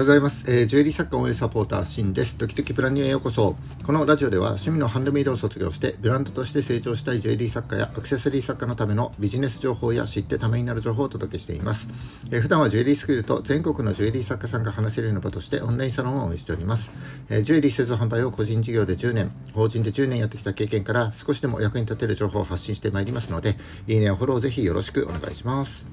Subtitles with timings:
[0.00, 0.50] はようございます。
[0.50, 2.38] えー、ジュエリー作家応援サポーター、シンです。
[2.38, 3.54] ドキドキプランニューへようこそ。
[3.84, 11.86] このラジオでは趣味のハンドメイドを卒業して、ブランドとして成長したいジュエリー作家やアクセサリー作家のためのビジネス情報や知ってためになる情報をお届けしています。
[12.30, 16.92] えー、普段はジュエリースクールと全国のジュエリー作家さんが話せるような場としてオンラインサロンを運営しております。
[17.28, 25.84] えー、ジュエリー製造販売を個人事業で10年、法人で10年やってきた経験から少しでも役に立てる情報を発信してまいりますので、いいねやフォローぜひよろしくお願いします。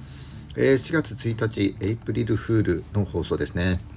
[0.55, 3.96] えー、4月1日、エイプリルフールの放送ですね。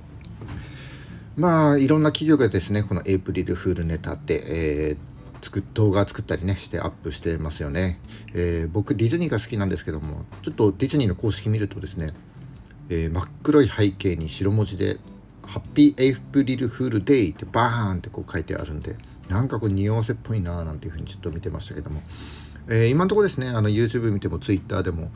[1.41, 7.99] まあいろんな企業がですねこのエイプリルフールネタって、えー、作動画作ったりねしてアップしてますよね、
[8.35, 12.13] えー、僕ディズニーが好きなんですけどもちょっとディズニーの公式見るとですね、
[12.91, 14.99] えー、真っ黒い背景に白文字で
[15.47, 18.97] 「ハッピーエイプリルフールデイ」ってバーンってこう書いてあるんで
[19.31, 22.03] なんかこう匂わせっぽいなーなんていうふうにちょっと見てましたけども、
[22.69, 25.11] えー、今のところですねあの YouTube 見ても Twitter でも、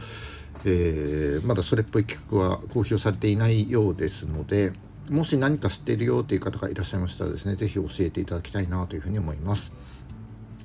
[0.65, 4.73] え、まだそれっぽい企画は公表されていないようですので
[5.11, 9.73] もし何か知ってるよという方がいらっしゃいましたらですね、是非教えていただきたいなというふうに思います。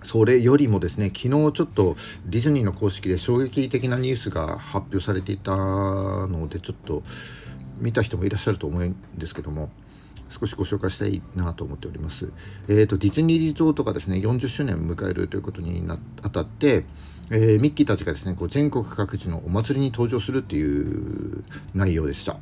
[0.03, 7.03] それよりもですね、昨日ちょっとディズニーの公式で衝撃的なニュースが発表されていたので、ちょっと
[7.79, 9.69] 見た人もいらっしゃると思うんですけども、
[10.29, 12.31] 少しご紹介したいなと思っております。
[12.67, 16.85] えっ、ー、と、ディズニーリゾートがですね、40周年を迎えるということになあたって、
[17.31, 21.43] えー、ミッキーたちがですね、こう全国各地のお祭りに登場するっていう
[21.73, 22.39] 内容でした。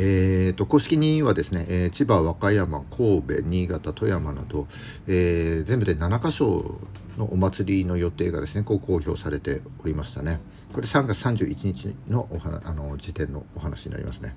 [0.00, 4.68] えーと、公式にはですね、えー、千葉、和歌山、神戸、新潟、富山など、
[5.08, 6.78] えー、全部で7カ所
[7.16, 10.38] のお祭りの予定がですね、こう公表されておりましたね。
[10.72, 14.36] これ3月31日のお話あの時点のお話になりますね。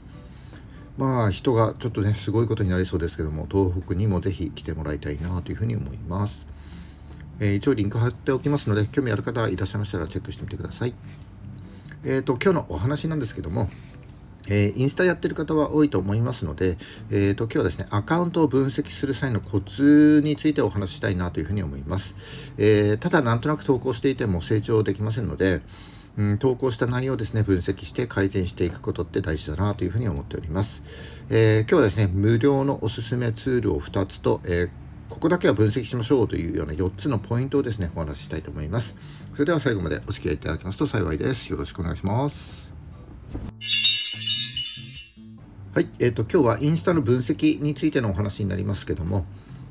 [0.98, 6.46] まあ人がちょっとねすごいことになりそうですけども東北にもぜひ来てもらいたいなというふうに思います、
[7.40, 10.94] えー、一応リンク貼っておきますので興味ある方いらっしゃいましたらチェックしてみてください
[12.04, 13.70] えっ、ー、と今日のお話なんですけども
[14.52, 16.78] えー、インスタやってる方は多いと思いますので、
[17.10, 22.16] えーと、今日はですね、アカウントを分析する際のコツについてお話ししたいなというふうに思います。
[22.58, 25.62] えー、ただ、なんとなく投稿していても成長できませんので、
[26.18, 30.84] うん、投稿した内容をですね、分析して改善していくことって大事だなというふうに思っております。
[31.30, 34.70] えー、今日はですね、無料のおすすめツールを2つと、え
[35.08, 38.98] ここだけは分析しましょうというような4つのポイントをですね、お話ししたいと思います。
[39.34, 41.50] それでは最後までお付き合いいただきますと幸いです。
[41.50, 42.72] よろしくお願いします。
[45.74, 49.26] はい、えーと、今日はインスタの分析についてのお話になりますけども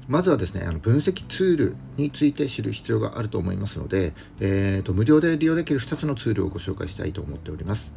[0.08, 7.92] まずはですねあの分析ツールについて知る必要があると思いますので、えーと、無料で利用できる2つのツールをご紹介したいと思っております、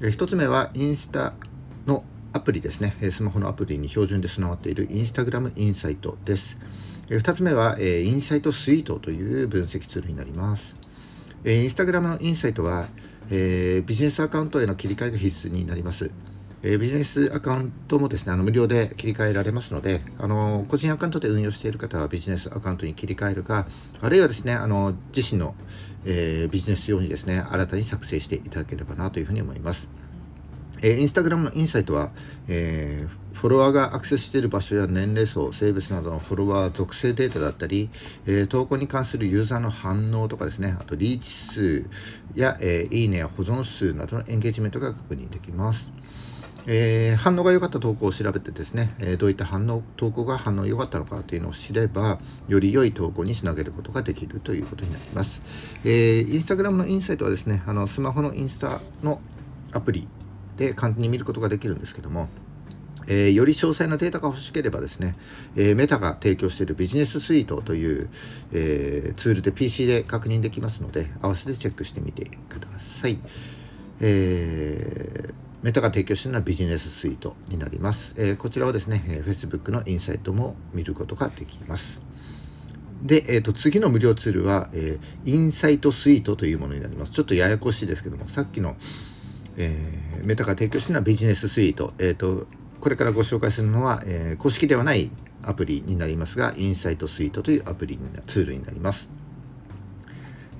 [0.00, 1.34] えー、1つ目はインスタ
[1.84, 2.94] のアプリですね。
[3.10, 6.58] スマホのアプリに標準で備わっているインスタグラムインサイトです。
[7.08, 10.76] 2つ目は、えー、インサイトスイートという分析ツールになります、
[11.42, 12.88] え、インスタグラムのインサイトは、
[13.30, 16.12] えー、ビジネスアカウントへの切り替えが必須になります。
[16.62, 23.66] えー、ビジネスアカウントもですね、あの無料で切り替えられますので、あの個人アカウントで運用している方はビジネスアカウントに切り替えるか、
[24.00, 25.54] あるいはですね、あの自身の、
[26.04, 29.88] えー、ビジネス用にですね、新たに作成していただければなというふうに思います。
[30.80, 32.12] えー、インスタグラムのインサイトは、
[32.46, 37.88] えー、フォロワーがアクセスしている場所や年齢層、性別などのフォロワー属性データだったり、
[38.26, 41.86] えー、投稿に関するユーザーの反応とかですね、あとリーチ数
[42.34, 45.92] や、えー、いいねや保存数などのエンゲージメントが確認できます。
[46.70, 55.42] えー、反応が良かった投稿を調べてですね、えー、どういった反応、投稿が反応良かったのかというのを知れば、より良い投稿につなげることができるということになります。
[55.82, 59.18] えー、インスタグラムのインサイトはですね、あのスマホのインスタの
[59.72, 60.06] アプリ
[60.58, 62.28] で簡単に見ることができるんですけども、
[63.06, 65.16] えー、より詳細なデータが欲しければですね、
[65.56, 68.10] えー、メタが提供しているビジネススイートという、
[68.52, 73.18] えー、ツールで PC で確認できますので、合わせてチェックしてみてください。
[74.00, 78.14] えーメタが提供しているのはビジネススイートになります。
[78.16, 82.00] えー、こちらはですね、えー、Facebook のインサイトも見ることができます。
[83.02, 87.12] で、えーと、次の無料ツールは、えー、インサイトスイートというものになります。
[87.12, 88.76] ちょっとややこしいですけども、さっきの、
[89.56, 91.92] えー、メタが提供しているのはビジネススイート。
[91.98, 92.46] えーと、
[92.80, 95.10] これからご紹介するのは、えー、公式ではない
[95.42, 99.08] アプリになりますが、インサイトスイートというアプリツールになります。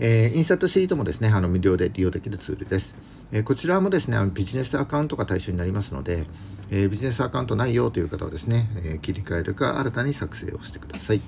[0.00, 2.96] えー、インサイトスイートもですね、あの無料で利用できるツールです。
[3.30, 6.26] え、こちらもですね、ビジネスアカウントが対象になりますので、
[6.70, 11.20] え、ビジネスアカウントないよという方はですね、え、切り替えるか新たに作成をしてください。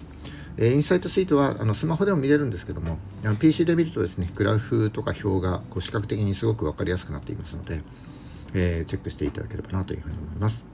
[0.56, 7.82] え、インサイトスイートはあのスマホでも見れるんですけども、あの PC で見るとですね、グラフとか表がこう視覚的にすごく分かりやすくなっていますので、
[8.54, 10.64] え、チェックしていただければなというふうに思います。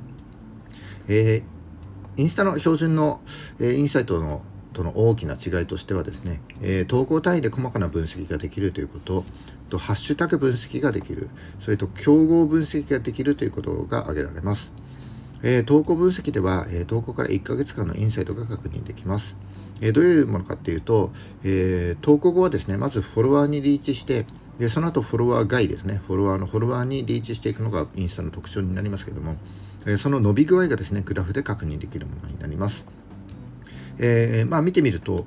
[1.08, 3.20] えー、インスタの標準の、
[3.58, 4.42] え、インサイトの
[4.76, 9.24] との大きな違いとしてはですね、えー、投稿単位で細かな分析ができるということ
[9.70, 14.72] とハッシュタグ分析ができるそれと競合分析ができるということが挙げられます、
[15.42, 19.36] えー、投稿分析では、えー、投稿から1ヶ月間のインサイトが確認できます。
[19.80, 21.12] えー、どういうものかっていうと、
[21.44, 24.24] え投稿後はですね、まずフォロワーにリーチして、
[24.58, 29.36] でその後フォロワー外ですね、フォロワーのフォロワーにリーチしていくのがインスタの特徴になりますけども、
[29.86, 32.86] えその伸び具合がですね、グラフで確認できるものになります。
[33.98, 35.26] えまあ、見てみると、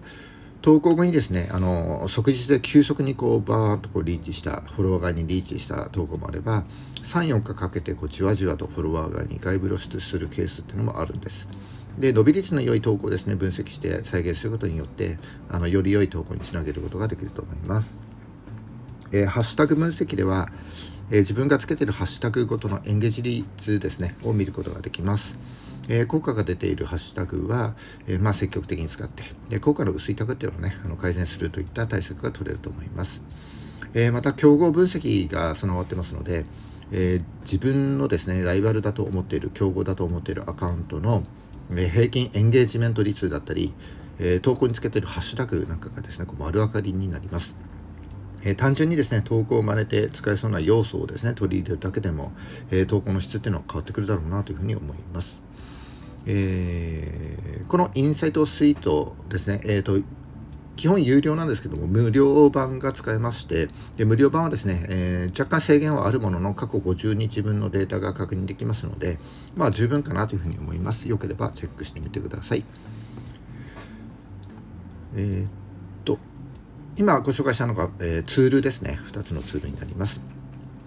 [0.62, 6.66] 投稿後にですね、あの、即日で急速にこう、バーンとこうリーチした、フォロワー側にリーチした投稿もあれば、
[7.04, 11.48] 3、4日かけてこうじわじわとフォロワー側に外部露出するケースっていうのもあるんです。
[11.98, 15.18] で、伸び率の良い投稿ですね、分析して再現することによって、
[15.48, 17.95] あの、より良い投稿につなげることができると思います。
[19.12, 20.51] えー、ハッシュタグ分析では、
[21.10, 25.36] えー、自分がつけているハッシュタグごとのエンゲージ率ですね、を見ることができます。
[25.89, 27.75] えー、効果が出ているハッシュタグは、
[28.07, 33.21] えー、まあ、積極的に使って、で効果の薄いタグっていうのをね、あの改善するといった対策が取れると思います。
[33.94, 36.45] え、また、競合分析が備わってますので、
[36.91, 41.24] え自分のですね、ライバルだと思っている、競合だと思っているアカウントの、
[41.75, 43.74] え平均エンゲージメント率だったり、
[44.19, 47.56] え投稿につけているハッシュタグなんかがですね、こう丸分かりになります。
[48.44, 52.31] え、単純にですね投稿を真似て使えそうな要素をですね取り入れるだけでも、
[52.71, 55.41] え、投稿の質っていうのは変わってくるだろうなというふうに思います。
[56.25, 60.01] えー、このインサイトスイートですね、えーと、
[60.75, 63.68] 基本有料なんですけども、無料版が使えまして、
[63.98, 69.19] で無料版はですね、えー、若干制限はあるものの、過去50日分のデータが確認できますので、
[69.57, 71.10] まあ十分かなというふうに思います。
[71.10, 72.63] よければチェックしてみてください。
[75.15, 75.51] えー、っ
[76.06, 76.18] と、
[76.95, 79.00] 今ご紹介したのが、えー、ツールですね。
[79.06, 80.38] 2つのツールになります。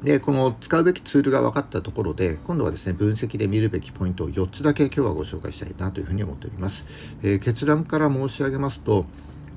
[0.04, 6.84] で、この使うべきツールが分かったところで、今度はですね、分析で見るべきポイントを4つだけ今日はご紹介したいなというふうに思っております。
[7.22, 9.06] えー、結論から申し上げますと、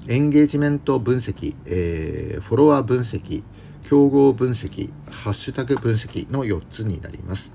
[0.08, 3.42] エンゲージメント分析、えー、フォロワー分析、
[3.84, 7.52] 競合分析、ハッシュタグ分析の4つになります。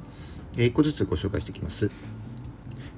[0.57, 1.91] え、1個ずつご紹介していきます。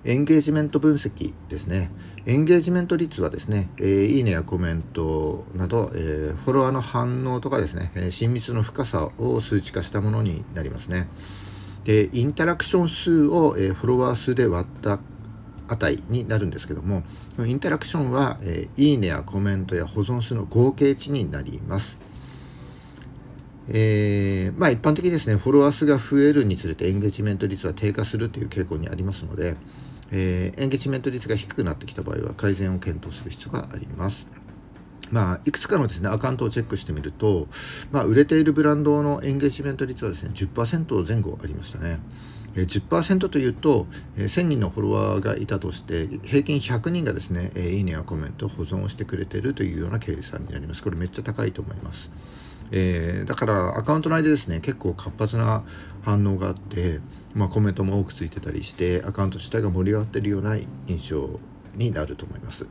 [0.05, 1.91] エンゲージメント分析ですね。
[2.27, 11.07] エンゲージメント率はですね、えー、いいねやコメントなど、えー、フォロワーの反応とかですね、えー、親密の深さを数値化したものになりますね。
[11.85, 14.99] で、インタラクション数を、えー、フォロワー数で割った
[15.69, 17.05] 値になるんですけども、
[17.39, 22.02] インタラクションは、えー、いいねやコメントや保存数の合計値になります。
[23.69, 29.56] えー、まあ一般的にですね、フォロワー数が増えるにつれてエンゲージメント率は低下するという傾向にありますので、
[30.11, 34.26] えー、エンゲージメント率が低くなってきた場合は改善を検討する必要があります。
[35.11, 37.47] まあ、いくつかのですね、アカウントをチェックしてみると、
[37.91, 42.00] まあ、売れているブランドのエンゲージメント率はですね、10%前後ありましたね。
[42.55, 43.87] 10%というと、
[44.17, 52.11] 1000人のフォロワーがいたとして平均100人がですね、いいねやコメントを保存をしてくれているというような計算になりますこれめっちゃ高いと思います、
[52.73, 55.63] えー、だからアカウント内でですね結構活発な
[56.03, 57.01] 反応があって
[57.35, 61.41] まあ、コメントも多くついてたりしてアカウント自体が盛り上がってるような印象
[61.75, 62.69] になると思います。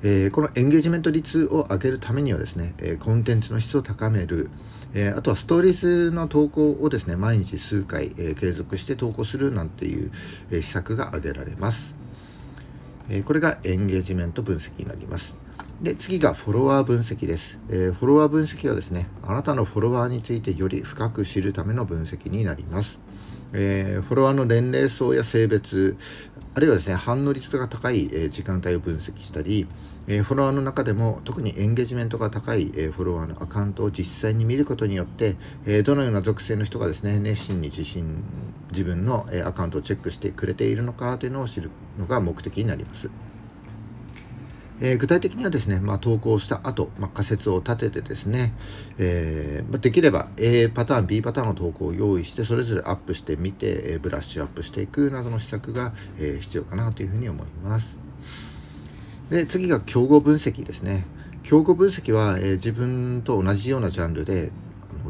[0.00, 4.48] えー、このエンゲージメント率を上げるためにはですね、えー、コンテンツの質を高める、
[4.94, 10.12] えー、あとはストーリーズの投稿をですね毎日数回、え継続して投稿するなんていう、
[10.52, 11.96] え施策が挙げられます、
[13.08, 15.36] えこれがエンゲージメント分析になります
[15.82, 22.98] で次がフォロワー分析です、えフォロワー分析はですねあなたのフォロワーについてより深く知るための分析になります
[23.52, 25.96] えー、フォロワーの年齢層や性別
[26.54, 29.68] あるいはですね反応率が高い、え、時間帯を分析したり、
[30.08, 38.24] え、フォロワーの中でも特にエンゲージメントが高い、えフォロワーのアカウントを実際に見ることによって、えどのような属性の人がですね熱心に自信
[38.72, 43.08] 自分の、えアカウントをチェックしてくれているのかというのを知るのが目的になります。
[44.80, 48.52] えー、具体的にはですね、まあ、投稿した後、まあ、仮説を立ててですね、
[48.98, 57.98] えー、ま、できれば A パターン、B パターンの投稿を用意して、それぞれアップしてみて、えー、ブラッシュアップしていくなどの施策が、え必要かなというふうに思います。
[59.30, 61.06] で、次が競合分析ですね。
[61.42, 64.52] 競合分析は、え自分と同じようなジャンルで、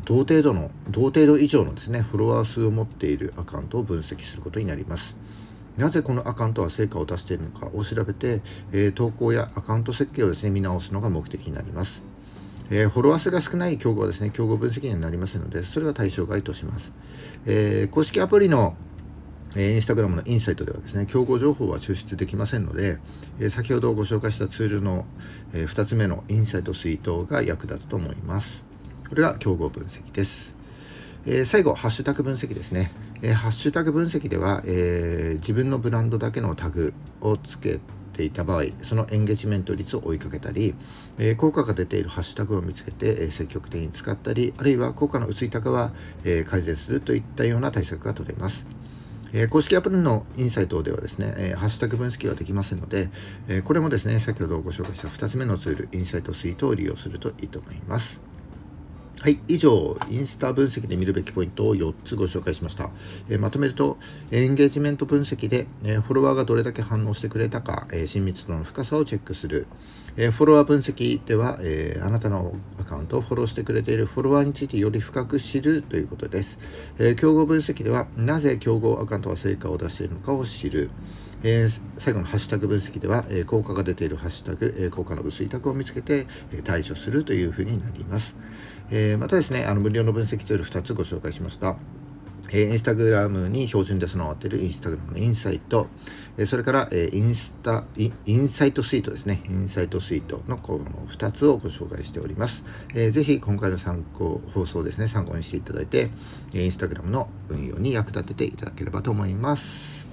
[0.05, 5.15] 同程度の、同程度以上のですね、フォロワー数を持っているアカウントを分析することになります。
[5.79, 8.43] なぜこのアカウントは成果を出しているのかを調べて、
[8.73, 12.03] え、投稿やアカウント設計をですね、見直すのが目的になります。
[12.71, 16.93] えー、フォロワー数が少ない競合はですね、競合分析にはなりませんので、それは対象外とします。
[17.47, 18.77] えー、公式アプリの
[19.57, 22.99] えー、インスタグラムのインサイトではですね、競合情報は抽出できませんので、
[23.41, 25.07] え、先ほどご紹介したツールの、
[25.55, 28.65] え、2つ目のインサイトスイートが役立つと思います。
[29.09, 30.55] これが競合分析です。
[31.25, 32.91] え最後、ハッシュタグ分析ですね。
[33.23, 37.81] えー、ハッシュタグ分析では、えー、自分のブランドだけのタグをつけ
[38.13, 40.75] ていた場合そのエンゲージメント率を追いかけたり、
[41.19, 45.93] えー、効果が出ているハッシュタグを見つけて、え積極的に使ったりあるいは効果の薄いタグは、
[46.25, 48.67] え改善するといったような対策が取れます。
[49.33, 53.11] え、公式アプリのインサイトではですね、え、ハッシュタグ分析はできませんので、
[53.47, 58.21] え、これもですね、先ほどご紹介した2つ目のツール、インサイトスイートを利用するといいと思います。
[59.21, 62.91] はい、以上、インスタ分析で見るべきポイントを4つご紹介しました。
[63.29, 63.99] えー、まとめると、
[64.31, 69.67] エンゲージメント分析で、えー、フォロワーがどれだけ反応してくれたか、えー、親密度の深さをチェックする。
[70.21, 76.59] えフォロワー分析では、えあなたのアカウントをフォローしてくれているフォロワーについてより深く知るということです。
[76.99, 80.91] え競合分析では、なぜ競合アカウントは成果を出しているのかを知る。
[81.45, 88.35] えー、最後のハッシュタグ分析では、えー、効果が出ているハッシュタグ、えー、効果の薄いタグを見つけて、え対処するというふうになります。
[88.91, 91.77] えまたですね、あの無料の分析ツール2つご紹介しました。
[92.51, 95.89] えインスタグラムに標準で備わっているインスタグラムのインサイト、
[96.39, 99.43] えそれから、えインスタイ、インサイトスイートですね。
[99.51, 102.65] インサイトスイートのこの2つをご紹介しております。
[102.95, 106.11] えー、ぜひ今回の参考、放送ですね、参考にしていただいて、
[106.55, 110.09] インスタグラムの運用に役立てていただければと思います。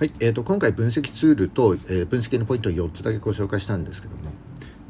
[0.00, 4.32] はい、えーと、今回分析ツールと、えー、分析のポイントを4つだけご紹介したんですけども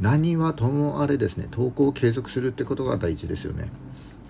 [0.01, 3.71] 何はともあれですね投稿を継続するってことが大事ですよね。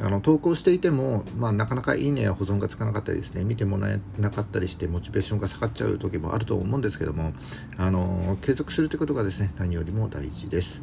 [0.02, 7.34] あの投稿していても、まあ、なかなかいいねや保存がつかなかったりですね見てもらえなかったりしてモチベーションが下がっちゃう時もあると思うんですけども
[7.76, 10.80] あの継続するってことがですね何よりも大事です、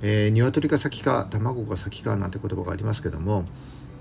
[0.00, 3.44] えー、鶏が先か卵が先かなんて言葉がありますけども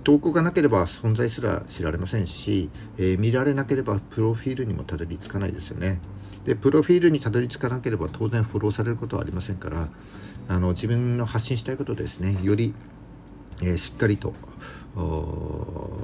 [0.03, 6.00] 投稿がなければ存在すら知られませんし、えー、見られなければプロフィールにもたどり着かないですよね。
[6.45, 9.88] でプロフィールにたどり着かなければ当然フォローされることはありませんから
[10.50, 12.74] あの自分の発信したいことですねより、
[13.62, 14.33] えー、しっかりと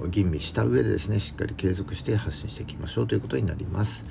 [0.10, 4.06] 吟味した上でですねしっかり継続して発信していきましょうということになります、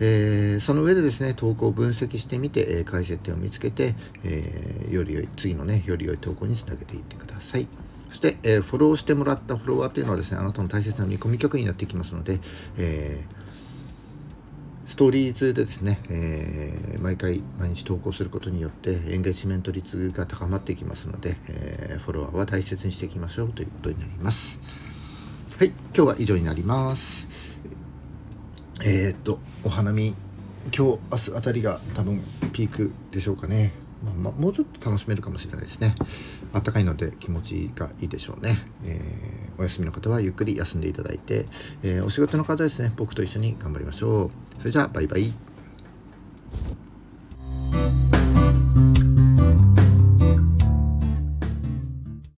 [0.00, 7.68] えー、その上でですね投稿を分析してみて、えー、改善点を見つけて、えー、より良い次のねより良い投稿につなげていってください
[8.14, 12.38] そして、えー、フォローしてもらったフォロワーというのはですね、あなたの大切な見込み客になっていきますので、
[12.76, 24.60] えー、ストーリーズでですね、えー、毎回毎日投稿することによってエンゲージメント率が高まっていきますので、えー、フォロワーは大切にしていきましょうということになります。
[25.58, 27.26] はい、今日は以上になります。
[28.84, 30.14] えー、っと、お花見、
[30.66, 33.83] 今日、明日あたりが多分ピークでしょうかね。
[34.04, 35.94] まあ、ま、もうちょっと楽しめるかもしれないですね。
[36.52, 38.56] あったかいので気持ちがいいでしょうね。
[38.84, 41.46] えー、お休みの方はゆっくり休んでいただいて、
[41.82, 44.30] えー、お仕事の方ですね、僕と一緒に頑張りましょう。
[44.58, 45.53] それじゃあ、バイバイ。